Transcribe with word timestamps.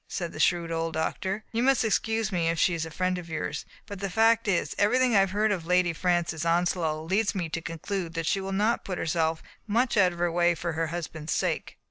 said 0.07 0.31
the 0.33 0.39
shrewd 0.39 0.71
old 0.71 0.95
doctor. 0.95 1.43
"You 1.51 1.61
must 1.61 1.85
excuse 1.85 2.31
me 2.31 2.49
if 2.49 2.57
she 2.57 2.73
is 2.73 2.87
a 2.87 2.89
friend 2.89 3.19
of 3.19 3.29
yours, 3.29 3.65
but 3.85 3.99
the 3.99 4.09
fact 4.09 4.47
is, 4.47 4.73
everything 4.79 5.15
I 5.15 5.19
have 5.19 5.29
heard 5.29 5.51
of 5.51 5.67
Lady 5.67 5.93
Francis 5.93 6.43
Ons 6.43 6.75
low 6.75 7.03
leads 7.03 7.35
me 7.35 7.49
to 7.49 7.61
conclude 7.61 8.15
that 8.15 8.25
she 8.25 8.41
will 8.41 8.51
not 8.51 8.83
put 8.83 8.97
herself 8.97 9.43
much 9.67 9.97
out 9.97 10.11
of 10.11 10.17
her 10.17 10.31
way 10.31 10.55
for 10.55 10.73
her 10.73 10.87
husband's 10.87 11.33
sake." 11.33 11.77